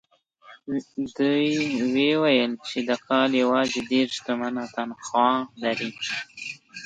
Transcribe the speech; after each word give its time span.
ويې 0.67 2.13
ويل 2.23 2.51
چې 2.67 2.79
د 2.89 2.91
کال 3.07 3.29
يواځې 3.43 3.79
دېرش 3.91 4.15
تومنه 4.25 4.63
تنخوا 4.75 5.31
لري. 5.63 5.91